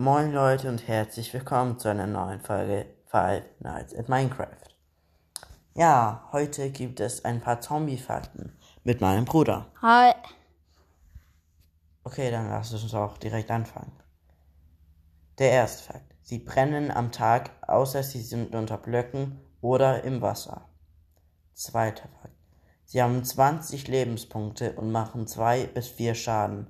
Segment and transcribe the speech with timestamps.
[0.00, 4.74] Moin Leute und herzlich willkommen zu einer neuen Folge Five Nights at Minecraft.
[5.74, 9.66] Ja, heute gibt es ein paar Zombie-Fakten mit meinem Bruder.
[9.82, 10.14] Hi.
[12.02, 13.92] Okay, dann lass uns auch direkt anfangen.
[15.38, 16.14] Der erste Fakt.
[16.22, 20.64] Sie brennen am Tag, außer sie sind unter Blöcken oder im Wasser.
[21.52, 22.38] Zweiter Fakt.
[22.86, 26.68] Sie haben 20 Lebenspunkte und machen 2 bis 4 Schaden.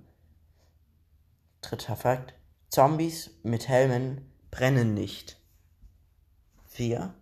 [1.60, 2.34] Dritter Fakt.
[2.70, 5.40] Zombies mit Helmen brennen nicht.
[6.66, 7.12] 4.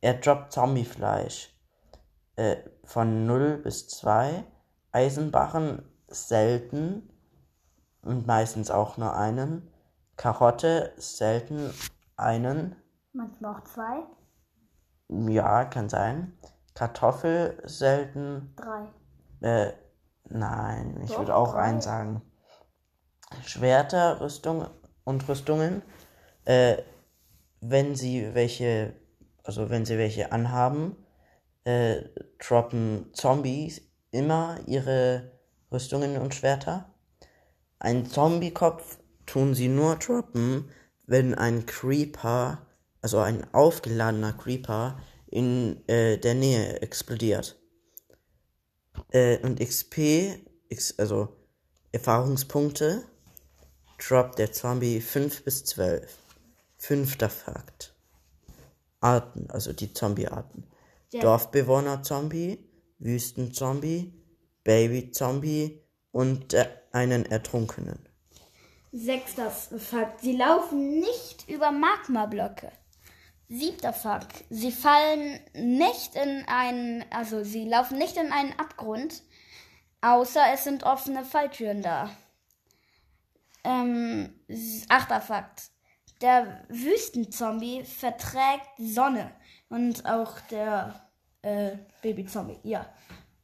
[0.00, 1.52] Er droppt Zombiefleisch.
[2.36, 4.44] Äh, von 0 bis 2.
[4.92, 7.10] Eisenbarren selten
[8.02, 9.68] und meistens auch nur einen.
[10.16, 11.74] Karotte selten
[12.16, 12.76] einen.
[13.12, 14.04] Manchmal auch zwei.
[15.08, 16.38] Ja, kann sein.
[16.74, 18.54] Kartoffel selten.
[18.54, 18.86] Drei.
[19.40, 19.72] Äh,
[20.28, 21.62] nein, ich würde auch drei.
[21.62, 22.22] einen sagen.
[23.44, 24.66] Schwerter, Rüstung
[25.06, 25.80] und Rüstungen,
[26.44, 26.76] äh,
[27.60, 28.92] wenn sie welche,
[29.42, 30.96] also wenn sie welche anhaben,
[31.64, 32.02] äh,
[32.38, 35.32] droppen Zombies immer ihre
[35.72, 36.92] Rüstungen und Schwerter.
[37.78, 40.70] Ein Zombiekopf tun sie nur droppen,
[41.06, 42.66] wenn ein Creeper,
[43.00, 47.60] also ein aufgeladener Creeper, in äh, der Nähe explodiert.
[49.10, 51.36] Äh, und XP, X, also
[51.92, 53.04] Erfahrungspunkte,
[53.98, 56.16] droppt der Zombie 5 bis 12.
[56.76, 57.94] Fünfter Fakt.
[59.00, 60.64] Arten, also die Zombie-Arten.
[61.12, 62.58] Dorfbewohner-Zombie,
[62.98, 64.12] Wüsten-Zombie,
[64.64, 67.98] Baby-Zombie und äh, einen Ertrunkenen.
[68.92, 70.20] Sechster Fakt.
[70.20, 72.72] Sie laufen nicht über Magmablöcke.
[73.48, 74.44] Siebter Fakt.
[74.50, 79.22] Sie fallen nicht in einen, also sie laufen nicht in einen Abgrund,
[80.00, 82.10] außer es sind offene Falltüren da.
[83.66, 84.32] Ähm,
[84.88, 85.70] achter Fakt.
[86.20, 89.32] Der Wüstenzombie verträgt Sonne
[89.68, 91.10] und auch der
[91.42, 92.86] äh, Babyzombie, ja.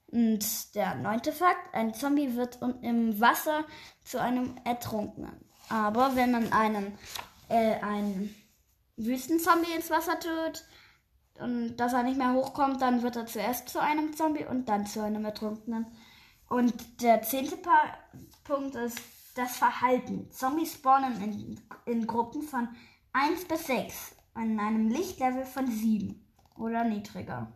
[0.07, 3.65] Und der neunte Fakt, ein Zombie wird im Wasser
[4.05, 5.45] zu einem Ertrunkenen.
[5.69, 6.97] Aber wenn man einen,
[7.49, 8.33] äh, einen
[8.97, 10.65] Wüstenzombie ins Wasser tut
[11.43, 14.87] und dass er nicht mehr hochkommt, dann wird er zuerst zu einem Zombie und dann
[14.87, 15.87] zu einem Ertrunkenen.
[16.49, 17.81] Und der zehnte pa
[18.45, 19.01] Punkt ist
[19.35, 20.31] das Verhalten.
[20.31, 22.69] Zombies spawnen in, in Gruppen von
[23.13, 23.95] 1 bis 6
[24.35, 26.25] an einem Lichtlevel von 7
[26.59, 27.49] oder niedriger.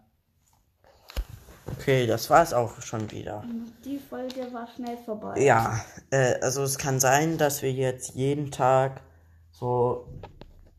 [1.78, 3.44] Okay, das war's auch schon wieder.
[3.84, 5.40] Die Folge war schnell vorbei.
[5.40, 9.02] Ja, äh, also es kann sein, dass wir jetzt jeden Tag
[9.50, 10.06] so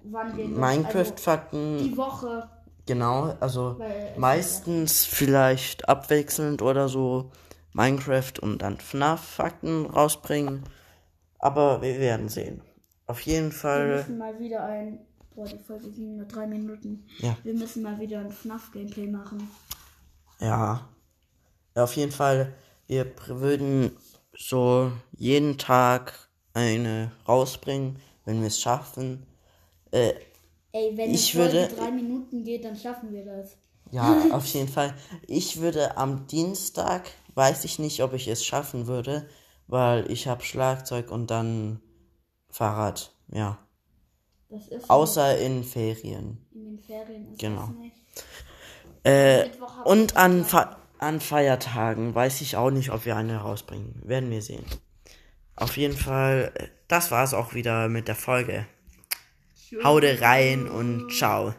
[0.03, 2.49] Minecraft-Fakten Also die Woche.
[2.85, 7.31] Genau, also Weil es meistens vielleicht abwechselnd oder so
[7.73, 10.63] Minecraft und dann FNAF-Fakten rausbringen.
[11.39, 12.61] Aber wir werden sehen.
[13.05, 14.99] Auf jeden Wir Fall, müssen mal wieder ein.
[15.35, 17.05] Boah, die Folge ging nur drei Minuten.
[17.19, 17.37] Ja.
[17.43, 19.49] Wir müssen mal wieder ein FNAF-Gameplay machen.
[20.39, 20.87] ja.
[21.75, 22.55] Ja, Auf jeden Fall,
[22.87, 23.91] wir würden
[24.35, 26.13] so jeden Tag
[26.55, 29.27] eine rausbringen, wenn wir es schaffen.
[29.91, 30.13] Äh,
[30.71, 33.57] Ey, wenn Ich Folge würde- drei Minuten geht, dann schaffen wir das.
[33.91, 34.95] Ja, auf jeden Fall.
[35.27, 39.29] Ich würde am Dienstag, weiß ich nicht, ob ich es schaffen würde,
[39.67, 41.81] weil ich habe Schlagzeug und dann
[42.49, 43.13] Fahrrad.
[43.31, 43.59] Ja.
[44.49, 46.45] Das ist Außer in Ferien.
[46.53, 47.73] in den Ferien ist Genau.
[49.03, 49.49] Äh,
[49.83, 54.01] und an, Fe an Feiertagen weiß ich auch nicht, ob wir eine rausbringen.
[54.03, 54.65] Werden wir sehen.
[55.55, 58.65] Auf jeden Fall, äh, das war's auch wieder mit der Folge.
[59.83, 61.53] Haude rein und ciao.